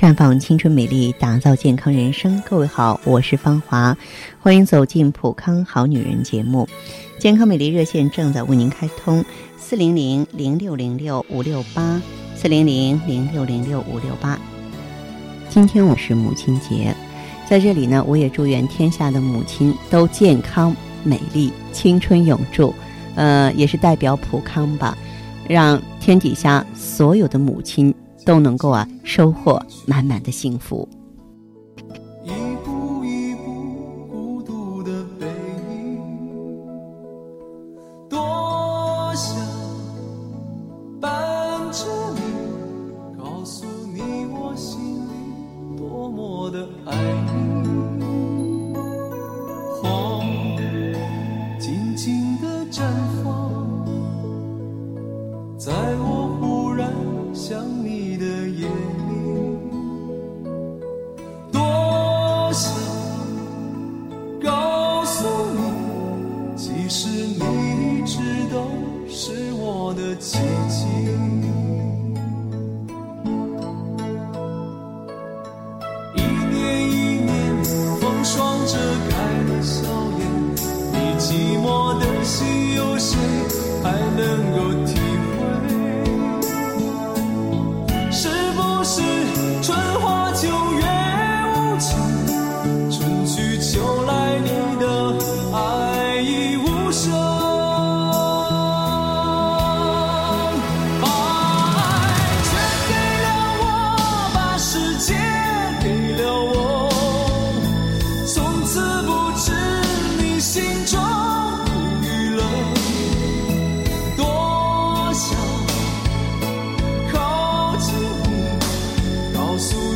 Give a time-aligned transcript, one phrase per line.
[0.00, 2.42] 绽放青春美丽，打造健康人生。
[2.48, 3.94] 各位好，我是芳华，
[4.40, 6.66] 欢迎走进普康好女人节目。
[7.18, 9.22] 健康美丽热线正在为您开通，
[9.58, 12.00] 四零零零六零六五六八，
[12.34, 14.40] 四零零零六零六五六八。
[15.50, 16.96] 今天我是母亲节，
[17.46, 20.74] 在这里呢，我也祝愿天下的母亲都健康
[21.04, 22.74] 美丽，青春永驻。
[23.16, 24.96] 呃，也是代表普康吧，
[25.46, 27.94] 让天底下所有的母亲。
[28.24, 30.88] 都能够啊收获满满的幸福。
[32.24, 32.30] 一
[32.64, 35.98] 步一步孤独的背影，
[38.08, 38.18] 多
[39.14, 39.36] 想
[41.00, 41.10] 伴
[41.72, 42.20] 着你，
[43.18, 46.94] 告诉你我心里多么的爱
[83.00, 83.18] 谁
[83.82, 84.99] 还能够听？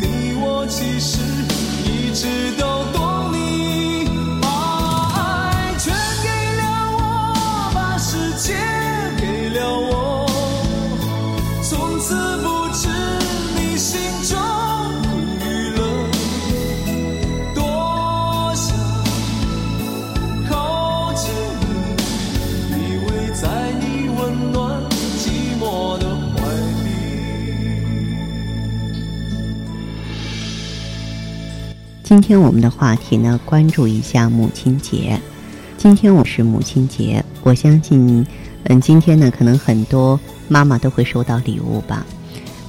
[0.00, 1.20] 你我其实
[1.84, 2.75] 一直都
[32.08, 35.20] 今天我们的话题呢，关注一下母亲节。
[35.76, 38.24] 今天我是母亲节，我相信，
[38.62, 42.06] 嗯，今天呢，可能很多妈妈都会收到礼物吧。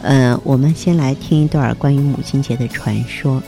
[0.01, 3.39] 嗯，我们先来听一段关于母亲节的传说。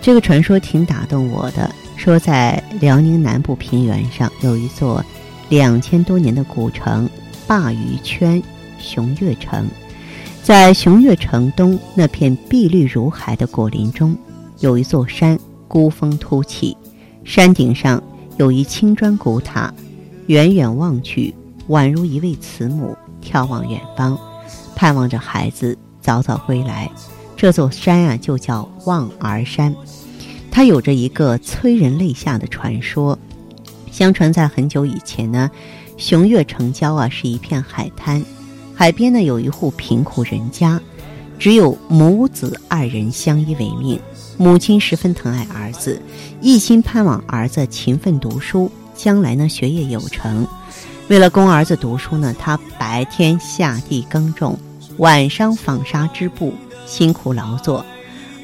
[0.00, 5.04] 这个传说挺打动我的，说在辽宁南部平原上有一座
[5.48, 7.08] 两千多年的古城——
[7.46, 8.42] 鲅鱼圈
[8.80, 9.68] 熊岳城。
[10.42, 14.16] 在熊岳城东那片碧绿如海的果林中。
[14.62, 15.36] 有一座山
[15.66, 16.76] 孤峰突起，
[17.24, 18.00] 山顶上
[18.36, 19.74] 有一青砖古塔，
[20.28, 21.34] 远远望去，
[21.68, 24.16] 宛如一位慈母眺望远方，
[24.76, 26.88] 盼望着孩子早早归来。
[27.36, 29.74] 这座山啊，就叫望儿山。
[30.48, 33.18] 它有着一个催人泪下的传说。
[33.90, 35.50] 相传在很久以前呢，
[35.96, 38.22] 熊岳城郊啊是一片海滩，
[38.76, 40.80] 海边呢有一户贫苦人家，
[41.38, 44.00] 只有母子二人相依为命。
[44.38, 46.00] 母亲十分疼爱儿子，
[46.40, 50.46] 一心盼望儿子勤奋读书，将来呢学业有成。
[51.08, 54.58] 为了供儿子读书呢，他白天下地耕种，
[54.96, 56.54] 晚上纺纱织布，
[56.86, 57.84] 辛苦劳作。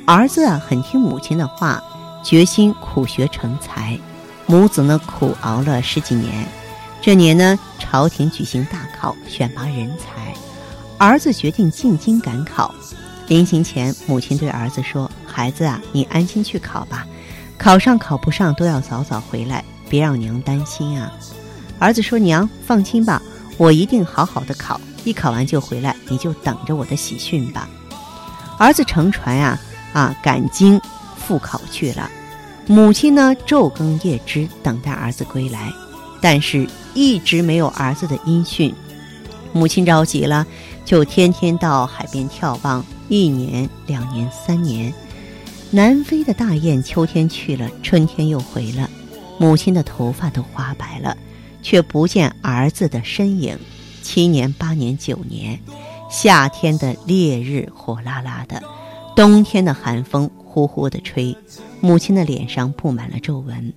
[0.04, 1.82] 儿子啊很听母亲的话，
[2.22, 3.98] 决心苦学成才。
[4.47, 6.47] 母子呢苦熬了十几年。
[7.00, 10.34] 这年呢，朝廷举行大考，选拔人才。
[10.98, 12.75] 儿子决定进京赶考。
[13.28, 15.10] 临行前，母亲对儿子说。
[15.25, 17.06] 孩子啊，你安心去考吧，
[17.56, 21.12] 考上考不上都要早早回来，别让娘担心啊。
[21.78, 23.22] 儿子说：“娘放心吧，
[23.56, 27.69] 我一定好好的考，一考完就回来，你就等着我的喜讯吧。”
[28.59, 29.56] 儿子乘船呀
[29.92, 30.80] 啊赶经
[31.16, 32.10] 赴考去了，
[32.66, 35.72] 母亲呢昼更夜织等待儿子归来，
[36.21, 38.74] 但是一直没有儿子的音讯，
[39.53, 40.45] 母亲着急了，
[40.88, 44.90] 就天天到海边眺望，一年、两年、三年。
[45.70, 48.88] 南飞的大雁秋天去了，春天又回了，
[49.36, 51.14] 母亲的头发都花白了，
[51.60, 53.58] 却不见儿子的身影。
[54.00, 55.60] 七年、八年、九年，
[56.08, 58.62] 夏天的烈日火辣辣的，
[59.14, 61.36] 冬天的寒风呼呼的吹，
[61.82, 63.74] 母亲的脸上布满了皱纹。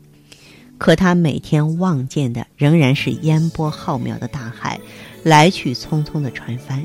[0.77, 4.79] 可他每天望见的仍然是烟波浩渺的大海，
[5.23, 6.81] 来去匆匆的船帆。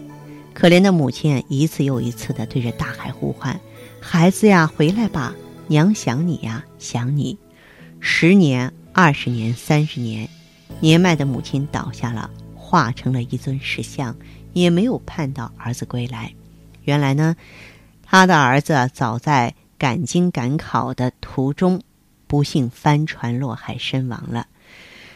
[0.58, 3.60] 可怜的母亲一次又一次地对着大海呼唤。
[4.00, 5.34] 孩子呀，回来吧，
[5.66, 7.36] 娘想你呀，想你。”
[8.00, 10.26] 十年、二十年、三十年，
[10.80, 14.16] 年迈的母亲倒下了，化成了一尊石像，
[14.54, 16.32] 也没有盼到儿子归来。
[16.84, 17.36] 原来呢，
[18.02, 21.82] 他的儿子早在赶经赶考的途中，
[22.26, 24.46] 不幸翻船落海身亡了。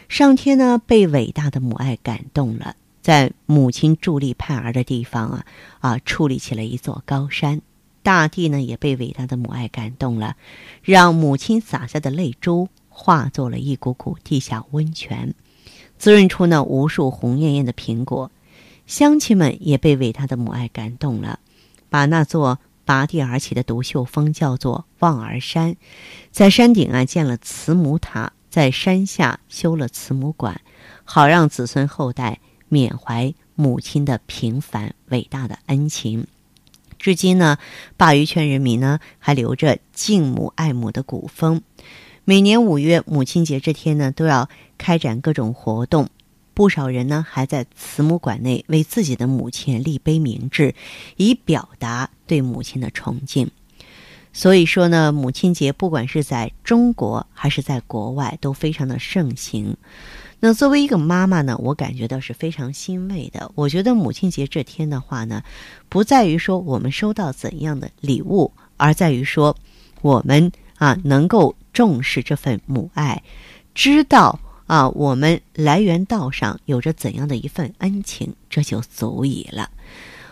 [0.07, 5.45] 上天呢，被伟大的母爱感动了，在母亲伫立盼儿的地方啊
[5.79, 7.61] 啊，矗立起了一座高山。
[8.03, 10.35] 大地呢，也被伟大的母爱感动了，
[10.81, 15.33] 让母亲洒下的泪珠化作了一股股地下温泉，
[15.97, 18.31] 滋润出那无数红艳艳的苹果。
[18.87, 21.39] 乡亲们也被伟大的母爱感动了，
[21.89, 25.75] 把那座拔地而起的独秀峰叫做望儿山，
[26.31, 28.33] 在山顶啊建了慈母塔。
[28.49, 30.59] 在山下修了慈母馆，
[31.05, 36.25] 好让子孙后代缅怀母亲的平凡伟大的恩情。
[36.97, 37.57] 至今呢，
[37.97, 41.61] 鲅鱼圈人民呢还留着敬母爱母的古风。
[42.23, 44.47] 每年五月母亲节这天呢，都要
[44.77, 46.07] 开展各种活动。
[46.53, 50.73] 不少人呢还在慈母馆内为自己的母亲立碑铭志，
[51.17, 53.51] 以表达对母亲的崇敬。
[54.31, 59.75] 所以说呢，母亲节不管是在中国还是在国外，都非常的盛行。
[60.43, 63.51] 那作为一个妈妈呢，我感觉到是非常欣慰的。
[63.53, 65.43] 我觉得母亲节这天的话呢，
[65.87, 69.55] 不在于说我们收到怎样的礼物，而在于说
[70.01, 73.21] 我们啊能够重视这份母爱，
[73.75, 79.69] 知道啊我们来源道上有着怎样的一份恩情，这就足以了。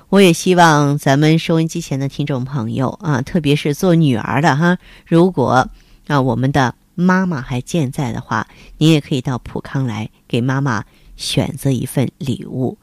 [0.09, 5.69] 我也希望咱们收音机前的听众朋友啊，特别是做女儿的哈，如果
[6.07, 8.47] 啊我们的妈妈还健在的话，
[8.77, 10.83] 你也可以到普康来给妈妈
[11.15, 12.77] 选择一份礼物。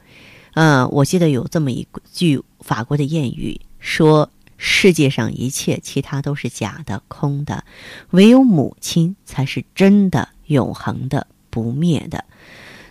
[0.54, 7.62] 嗯，我记得有这么一句法国的谚语，说世界上一切其他都是假的、空的，
[8.10, 12.24] 唯有母亲才是真的、永恒的、不灭的。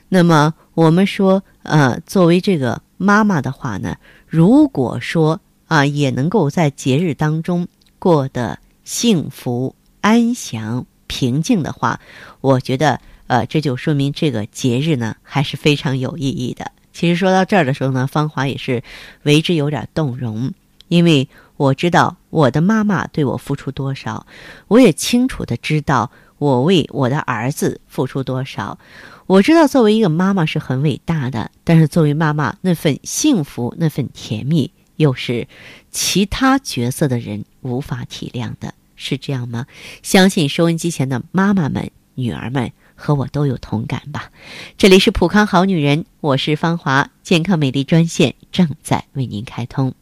[0.10, 3.98] 那么我们说，呃，作为这个妈妈的话呢？
[4.28, 7.68] 如果说啊，也能够在节日当中
[7.98, 12.00] 过得幸福、安详、平静的话，
[12.42, 16.72] 我觉得呃，这就说明这个节日呢还是非常有意义的。
[16.94, 18.84] 其实说到这儿的时候呢，芳华也是
[19.24, 20.54] 为之有点动容，
[20.88, 24.26] 因为我知道我的妈妈对我付出多少，
[24.68, 28.78] 我也清楚的知道我为我的儿子付出多少。
[29.28, 35.48] 我知道作为一个妈妈是很伟大的，但是作为妈妈那份幸福、那份甜蜜，又是
[35.90, 39.68] 其他角色的人无法体谅的，是这样吗？
[40.02, 44.32] 相信收音机前的妈妈们、女儿们和我都有同感吧。
[44.78, 49.94] 这里是普康好女人，我是芳华，健康美丽专线正在为您开通。